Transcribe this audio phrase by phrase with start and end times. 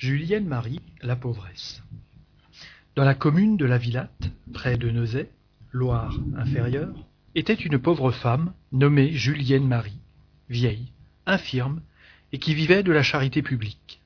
[0.00, 1.82] Julienne Marie, la pauvresse.
[2.96, 5.28] Dans la commune de la Villatte, près de Neuzet,
[5.72, 6.94] Loire inférieure,
[7.34, 10.00] était une pauvre femme nommée Julienne Marie,
[10.48, 10.90] vieille,
[11.26, 11.82] infirme,
[12.32, 14.00] et qui vivait de la charité publique.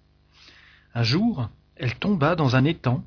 [0.97, 3.05] Un jour, elle tomba dans un étang,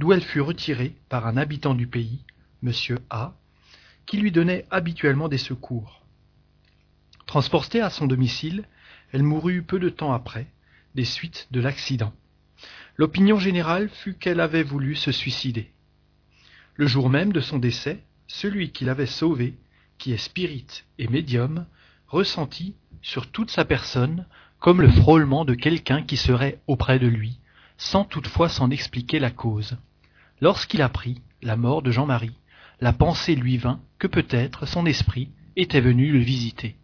[0.00, 2.18] d'où elle fut retirée par un habitant du pays,
[2.62, 3.36] monsieur A,
[4.06, 6.02] qui lui donnait habituellement des secours.
[7.26, 8.64] Transportée à son domicile,
[9.12, 10.48] elle mourut peu de temps après,
[10.96, 12.12] des suites de l'accident.
[12.96, 15.72] L'opinion générale fut qu'elle avait voulu se suicider.
[16.76, 19.54] Le jour même de son décès, celui qui l'avait sauvée,
[19.98, 20.66] qui est spirit
[20.98, 21.66] et médium,
[22.06, 24.26] ressentit sur toute sa personne
[24.58, 27.38] comme le frôlement de quelqu'un qui serait auprès de lui,
[27.76, 29.76] sans toutefois s'en expliquer la cause.
[30.40, 32.38] Lorsqu'il apprit la mort de Jean-Marie,
[32.80, 36.76] la pensée lui vint que peut-être son esprit était venu le visiter.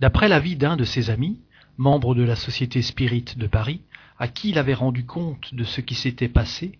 [0.00, 1.40] D'après l'avis d'un de ses amis,
[1.76, 3.80] membre de la Société Spirit de Paris,
[4.18, 6.78] à qui il avait rendu compte de ce qui s'était passé,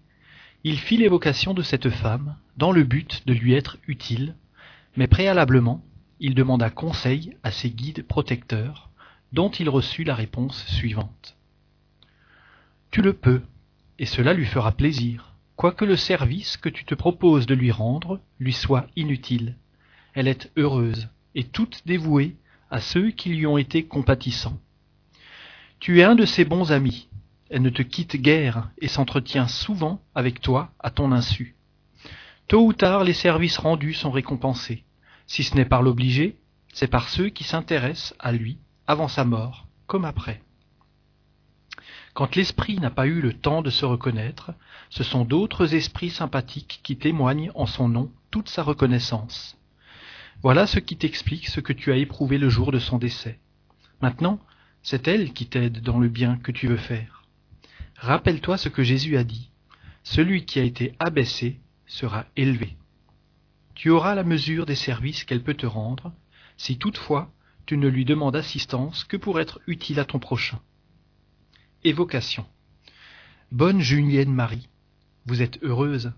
[0.65, 4.35] il fit l'évocation de cette femme dans le but de lui être utile,
[4.97, 5.83] mais préalablement
[6.21, 8.91] il demanda conseil à ses guides protecteurs,
[9.33, 11.37] dont il reçut la réponse suivante.
[12.91, 13.43] Tu le peux,
[13.99, 18.21] et cela lui fera plaisir, quoique le service que tu te proposes de lui rendre
[18.41, 19.55] lui soit inutile.
[20.15, 22.37] Elle est heureuse et toute dévouée
[22.71, 24.59] à ceux qui lui ont été compatissants.
[25.81, 27.08] Tu es un de ses bons amis.
[27.51, 31.57] Elle ne te quitte guère et s'entretient souvent avec toi à ton insu.
[32.47, 34.85] Tôt ou tard, les services rendus sont récompensés.
[35.27, 36.37] Si ce n'est par l'obligé,
[36.73, 40.43] c'est par ceux qui s'intéressent à lui avant sa mort comme après.
[42.15, 44.53] Quand l'esprit n'a pas eu le temps de se reconnaître,
[44.91, 49.57] ce sont d'autres esprits sympathiques qui témoignent en son nom toute sa reconnaissance.
[50.43, 53.39] Voilà ce qui t'explique ce que tu as éprouvé le jour de son décès.
[54.01, 54.41] Maintenant,
[54.83, 57.18] c'est elle qui t'aide dans le bien que tu veux faire.
[57.99, 59.51] Rappelle-toi ce que Jésus a dit.
[60.05, 62.77] Celui qui a été abaissé sera élevé.
[63.75, 66.13] Tu auras la mesure des services qu'elle peut te rendre,
[66.57, 67.33] si toutefois
[67.67, 70.61] tu ne lui demandes assistance que pour être utile à ton prochain.
[71.85, 72.47] Évocation.
[73.51, 74.69] Bonne Julienne Marie,
[75.27, 76.13] vous êtes heureuse,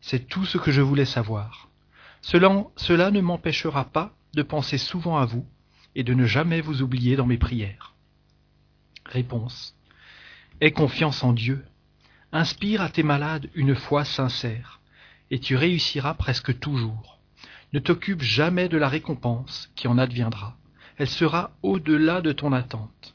[0.00, 1.68] c'est tout ce que je voulais savoir.
[2.22, 5.46] Cela, ne m'empêchera pas de penser souvent à vous
[5.94, 7.94] et de ne jamais vous oublier dans mes prières.
[9.04, 9.75] Réponse.
[10.62, 11.66] Aie confiance en Dieu.
[12.32, 14.80] Inspire à tes malades une foi sincère,
[15.30, 17.20] et tu réussiras presque toujours.
[17.74, 20.56] Ne t'occupe jamais de la récompense qui en adviendra.
[20.96, 23.14] Elle sera au-delà de ton attente.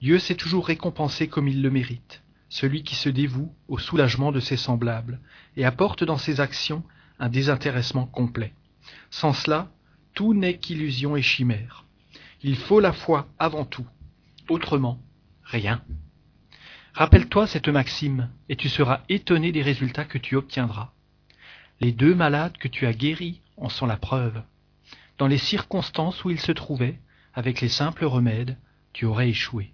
[0.00, 4.40] Dieu sait toujours récompenser comme il le mérite, celui qui se dévoue au soulagement de
[4.40, 5.20] ses semblables,
[5.56, 6.82] et apporte dans ses actions
[7.20, 8.54] un désintéressement complet.
[9.08, 9.70] Sans cela,
[10.14, 11.84] tout n'est qu'illusion et chimère.
[12.42, 13.86] Il faut la foi avant tout.
[14.48, 14.98] Autrement,
[15.44, 15.82] Rien.
[16.94, 20.92] Rappelle-toi cette maxime, et tu seras étonné des résultats que tu obtiendras.
[21.80, 24.42] Les deux malades que tu as guéris en sont la preuve.
[25.16, 27.00] Dans les circonstances où ils se trouvaient,
[27.32, 28.58] avec les simples remèdes,
[28.92, 29.72] tu aurais échoué.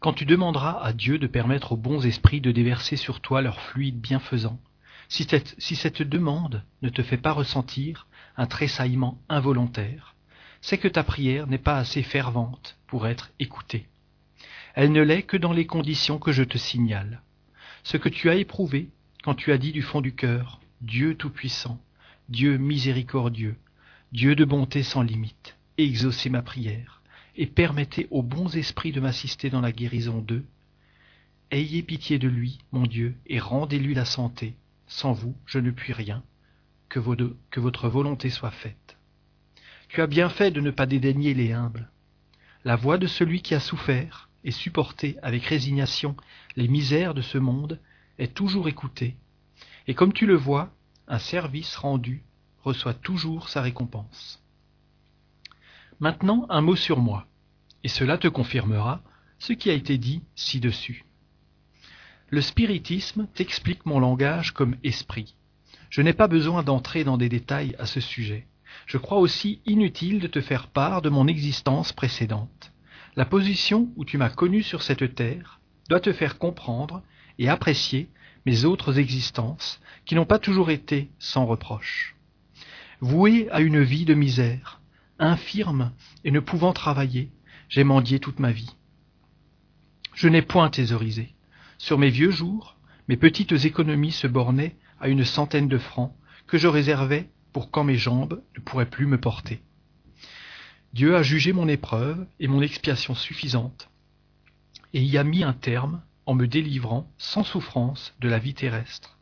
[0.00, 3.60] Quand tu demanderas à Dieu de permettre aux bons esprits de déverser sur toi leur
[3.60, 4.58] fluide bienfaisant,
[5.08, 8.06] si cette, si cette demande ne te fait pas ressentir
[8.38, 10.14] un tressaillement involontaire,
[10.62, 13.86] c'est que ta prière n'est pas assez fervente pour être écoutée.
[14.76, 17.22] Elle ne l'est que dans les conditions que je te signale.
[17.82, 18.90] Ce que tu as éprouvé
[19.24, 21.80] quand tu as dit du fond du cœur Dieu Tout-Puissant,
[22.28, 23.56] Dieu miséricordieux,
[24.12, 27.00] Dieu de bonté sans limite, exaucez ma prière,
[27.36, 30.44] et permettez aux bons esprits de m'assister dans la guérison d'eux.
[31.50, 34.56] Ayez pitié de lui, mon Dieu, et rendez-lui la santé.
[34.86, 36.22] Sans vous, je ne puis rien.
[36.90, 37.00] Que,
[37.50, 38.98] que votre volonté soit faite.
[39.88, 41.88] Tu as bien fait de ne pas dédaigner les humbles.
[42.64, 46.16] La voix de celui qui a souffert et supporté avec résignation
[46.56, 47.78] les misères de ce monde
[48.16, 49.16] est toujours écoutée,
[49.86, 50.72] et comme tu le vois,
[51.06, 52.24] un service rendu
[52.62, 54.42] reçoit toujours sa récompense.
[56.00, 57.26] Maintenant un mot sur moi,
[57.84, 59.02] et cela te confirmera
[59.38, 61.04] ce qui a été dit ci-dessus.
[62.30, 65.36] Le spiritisme t'explique mon langage comme esprit.
[65.90, 68.46] Je n'ai pas besoin d'entrer dans des détails à ce sujet
[68.84, 72.72] je crois aussi inutile de te faire part de mon existence précédente.
[73.16, 77.02] La position où tu m'as connu sur cette terre doit te faire comprendre
[77.38, 78.10] et apprécier
[78.44, 82.14] mes autres existences qui n'ont pas toujours été sans reproche.
[83.00, 84.82] Voué à une vie de misère,
[85.18, 85.92] infirme
[86.24, 87.30] et ne pouvant travailler,
[87.70, 88.76] j'ai mendié toute ma vie.
[90.14, 91.34] Je n'ai point thésaurisé.
[91.78, 92.76] Sur mes vieux jours,
[93.08, 96.14] mes petites économies se bornaient à une centaine de francs
[96.46, 99.62] que je réservais pour quand mes jambes ne pourraient plus me porter.
[100.92, 103.90] Dieu a jugé mon épreuve et mon expiation suffisante.
[104.94, 109.18] et y a mis un terme en me délivrant sans souffrance de la vie terrestre.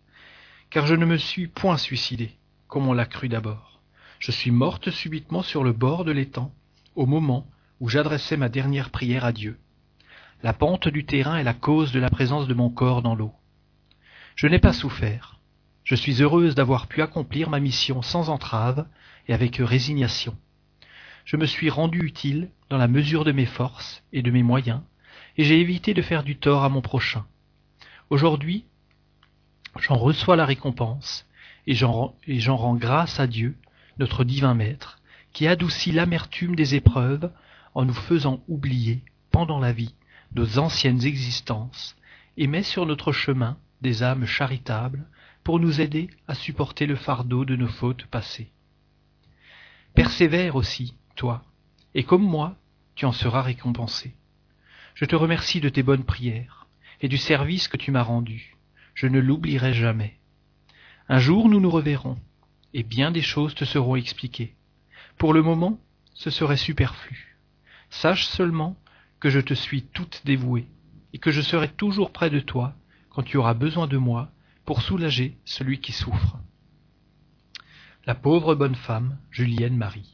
[0.71, 2.33] Car je ne me suis point suicidé,
[2.69, 3.81] comme on l'a cru d'abord.
[4.19, 6.53] Je suis morte subitement sur le bord de l'étang,
[6.95, 7.47] au moment
[7.81, 9.59] où j'adressais ma dernière prière à Dieu.
[10.43, 13.33] La pente du terrain est la cause de la présence de mon corps dans l'eau.
[14.37, 15.41] Je n'ai pas souffert.
[15.85, 18.87] Je suis heureuse d'avoir pu accomplir ma mission sans entrave
[19.29, 20.37] et avec résignation.
[21.25, 24.83] Je me suis rendu utile dans la mesure de mes forces et de mes moyens,
[25.37, 27.25] et j'ai évité de faire du tort à mon prochain.
[28.11, 28.65] Aujourd'hui,
[29.81, 31.27] j'en reçois la récompense,
[31.67, 32.13] et j'en
[32.57, 33.57] rends grâce à Dieu,
[33.99, 34.99] notre divin Maître,
[35.33, 37.33] qui adoucit l'amertume des épreuves
[37.75, 39.95] en nous faisant oublier, pendant la vie,
[40.35, 41.97] nos anciennes existences,
[42.37, 45.07] et met sur notre chemin des âmes charitables
[45.43, 48.51] pour nous aider à supporter le fardeau de nos fautes passées.
[49.95, 51.45] Persévère aussi, toi,
[51.95, 52.57] et comme moi,
[52.95, 54.15] tu en seras récompensé.
[54.95, 56.67] Je te remercie de tes bonnes prières
[57.01, 58.57] et du service que tu m'as rendu.
[58.95, 60.19] Je ne l'oublierai jamais.
[61.09, 62.19] Un jour nous nous reverrons,
[62.73, 64.55] et bien des choses te seront expliquées.
[65.19, 65.79] Pour le moment,
[66.15, 67.37] ce serait superflu.
[67.91, 68.77] Sache seulement
[69.21, 70.67] que je te suis toute dévouée,
[71.13, 72.75] et que je serai toujours près de toi
[73.11, 74.31] quand tu auras besoin de moi
[74.65, 76.39] pour soulager celui qui souffre.
[78.07, 80.14] La pauvre bonne femme, Julienne Marie.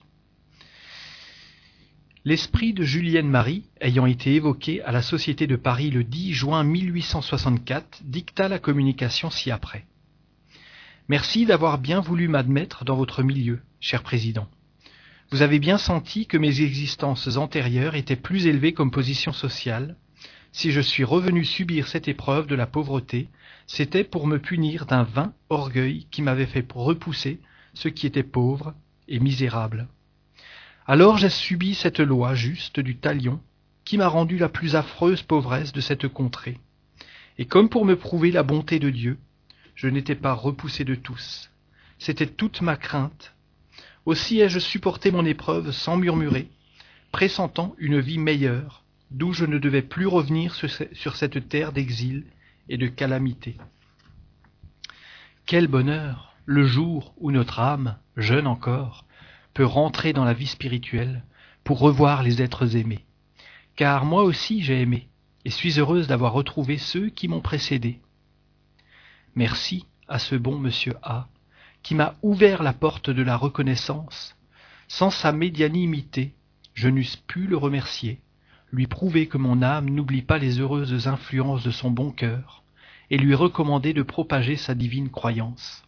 [2.27, 6.65] L'esprit de Julienne Marie, ayant été évoqué à la Société de Paris le 10 juin
[6.65, 9.87] 1864, dicta la communication ci-après.
[11.09, 14.47] Merci d'avoir bien voulu m'admettre dans votre milieu, cher président.
[15.31, 19.97] Vous avez bien senti que mes existences antérieures étaient plus élevées comme position sociale.
[20.53, 23.31] Si je suis revenu subir cette épreuve de la pauvreté,
[23.67, 27.41] c'était pour me punir d'un vain orgueil qui m'avait fait repousser
[27.73, 28.75] ce qui était pauvre
[29.09, 29.89] et misérable.
[30.87, 33.41] Alors j'ai subi cette loi juste du talion
[33.85, 36.59] qui m'a rendu la plus affreuse pauvresse de cette contrée.
[37.39, 39.19] Et comme pour me prouver la bonté de Dieu,
[39.75, 41.51] je n'étais pas repoussé de tous.
[41.99, 43.35] C'était toute ma crainte.
[44.07, 46.49] Aussi ai-je supporté mon épreuve sans murmurer,
[47.13, 52.25] pressentant une vie meilleure, d'où je ne devais plus revenir sur cette terre d'exil
[52.69, 53.57] et de calamité.
[55.47, 59.05] Quel bonheur le jour où notre âme, jeune encore,
[59.55, 61.25] peut rentrer dans la vie spirituelle
[61.65, 63.05] pour revoir les êtres aimés.
[63.77, 65.09] Car moi aussi j'ai aimé,
[65.45, 68.01] et suis heureuse d'avoir retrouvé ceux qui m'ont précédé.
[69.35, 71.29] Merci à ce bon monsieur A,
[71.83, 74.37] qui m'a ouvert la porte de la reconnaissance.
[74.89, 76.35] Sans sa médianimité,
[76.75, 78.21] je n'eusse pu le remercier,
[78.73, 82.65] lui prouver que mon âme n'oublie pas les heureuses influences de son bon cœur,
[83.09, 85.85] et lui recommander de propager sa divine croyance.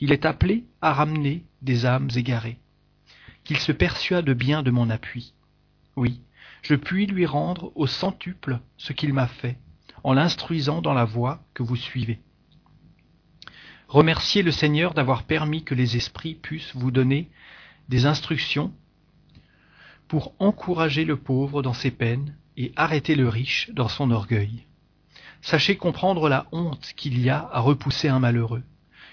[0.00, 2.58] Il est appelé à ramener des âmes égarées
[3.44, 5.34] qu'il se persuade bien de mon appui.
[5.96, 6.20] Oui,
[6.62, 9.58] je puis lui rendre au centuple ce qu'il m'a fait,
[10.04, 12.20] en l'instruisant dans la voie que vous suivez.
[13.88, 17.28] Remerciez le Seigneur d'avoir permis que les esprits puissent vous donner
[17.90, 18.72] des instructions
[20.08, 24.64] pour encourager le pauvre dans ses peines et arrêter le riche dans son orgueil.
[25.42, 28.62] Sachez comprendre la honte qu'il y a à repousser un malheureux,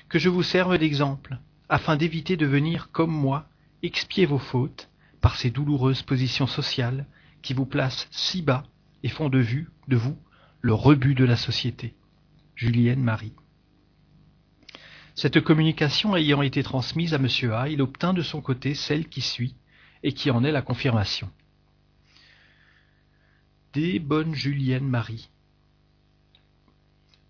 [0.08, 3.49] que je vous serve d'exemple, afin d'éviter de venir comme moi
[3.84, 4.90] expiez vos fautes
[5.22, 7.06] par ces douloureuses positions sociales
[7.42, 8.64] qui vous placent si bas
[9.04, 10.18] et font de vue de vous
[10.62, 11.96] le rebut de la société.
[12.56, 13.34] Julienne Marie.
[15.16, 17.28] Cette communication ayant été transmise à M.
[17.54, 19.56] A, il obtint de son côté celle qui suit
[20.04, 21.30] et qui en est la confirmation.
[23.74, 25.30] Des bonnes Julienne Marie.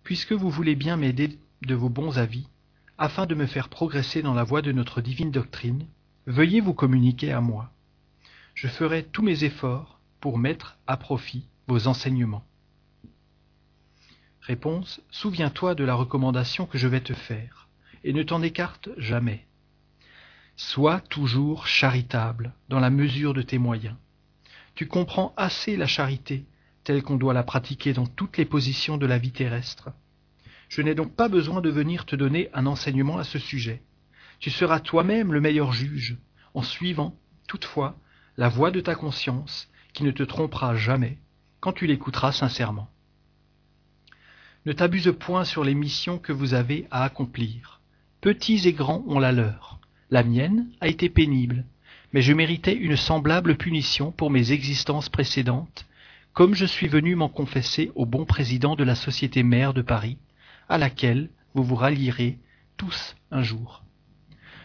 [0.04, 2.48] Puisque vous voulez bien m'aider de vos bons avis,
[2.98, 5.86] afin de me faire progresser dans la voie de notre divine doctrine,
[6.30, 7.72] Veuillez vous communiquer à moi.
[8.54, 12.46] Je ferai tous mes efforts pour mettre à profit vos enseignements.
[14.42, 15.02] Réponse.
[15.10, 17.68] Souviens-toi de la recommandation que je vais te faire,
[18.04, 19.48] et ne t'en écarte jamais.
[20.56, 23.96] Sois toujours charitable dans la mesure de tes moyens.
[24.76, 26.46] Tu comprends assez la charité
[26.84, 29.90] telle qu'on doit la pratiquer dans toutes les positions de la vie terrestre.
[30.68, 33.82] Je n'ai donc pas besoin de venir te donner un enseignement à ce sujet.
[34.40, 36.18] Tu seras toi-même le meilleur juge,
[36.54, 37.16] en suivant,
[37.48, 37.98] toutefois,
[38.38, 41.18] la voix de ta conscience, qui ne te trompera jamais,
[41.60, 42.90] quand tu l'écouteras sincèrement.
[44.66, 47.82] Ne t'abuse point sur les missions que vous avez à accomplir.
[48.22, 49.80] Petits et grands ont la leur.
[50.10, 51.66] La mienne a été pénible,
[52.14, 55.86] mais je méritais une semblable punition pour mes existences précédentes,
[56.34, 60.18] comme je suis venu m'en confesser au bon président de la Société mère de Paris,
[60.70, 62.38] à laquelle vous vous rallierez
[62.78, 63.84] tous un jour.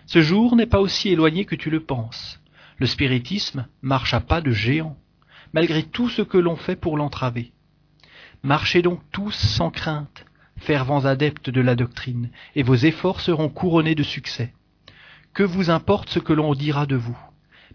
[0.06, 2.40] Ce jour n'est pas aussi éloigné que tu le penses.
[2.78, 4.96] Le spiritisme marche à pas de géant,
[5.52, 7.52] malgré tout ce que l'on fait pour l'entraver.
[8.42, 13.94] Marchez donc tous sans crainte, fervents adeptes de la doctrine, et vos efforts seront couronnés
[13.94, 14.52] de succès.
[15.32, 17.18] Que vous importe ce que l'on dira de vous?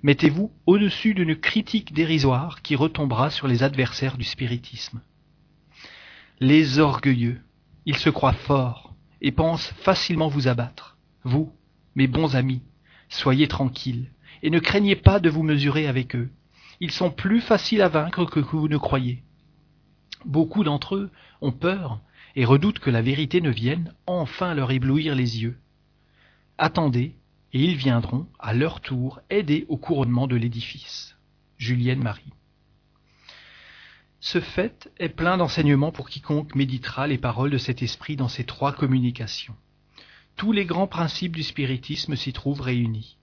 [0.04, 5.02] Mettez-vous au-dessus d'une critique dérisoire qui retombera sur les adversaires du spiritisme.
[6.40, 7.42] Les orgueilleux,
[7.86, 10.98] ils se croient forts et pensent facilement vous abattre.
[11.24, 11.52] Vous,
[12.00, 12.62] mes bons amis,
[13.10, 14.10] soyez tranquilles
[14.42, 16.30] et ne craignez pas de vous mesurer avec eux.
[16.80, 19.22] Ils sont plus faciles à vaincre que vous ne croyez.
[20.24, 22.00] Beaucoup d'entre eux ont peur
[22.38, 25.58] et redoutent que la vérité ne vienne enfin leur éblouir les yeux.
[26.58, 27.16] Attendez,
[27.52, 31.18] et ils viendront, à leur tour, aider au couronnement de l'édifice.
[31.58, 32.32] Julienne Marie.
[34.22, 38.46] Ce fait est plein d'enseignements pour quiconque méditera les paroles de cet esprit dans ces
[38.46, 39.56] trois communications.
[40.40, 43.18] Tous les grands principes du spiritisme s'y trouvent réunis.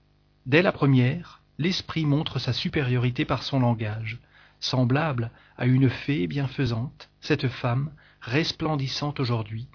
[0.45, 4.19] Dès la première, l'esprit montre sa supériorité par son langage.
[4.59, 9.67] Semblable à une fée bienfaisante, cette femme, resplendissante aujourd'hui,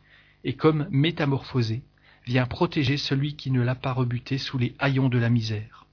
[0.45, 1.83] et comme métamorphosée,
[2.27, 5.87] vient protéger celui qui ne l'a pas rebuté sous les haillons de la misère.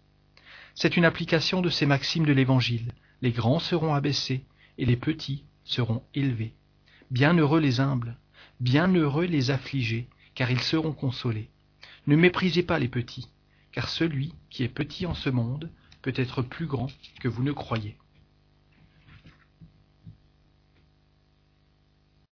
[0.76, 2.92] C'est une application de ces maximes de l'Évangile.
[3.24, 4.44] Les grands seront abaissés
[4.78, 6.54] et les petits seront élevés.
[7.10, 8.18] Bienheureux les humbles,
[8.60, 10.08] bienheureux les affligés,
[10.40, 11.50] car ils seront consolés.
[12.08, 13.28] Ne méprisez pas les petits,
[13.74, 15.70] car celui qui est petit en ce monde
[16.02, 16.88] peut être plus grand
[17.20, 17.98] que vous ne croyez.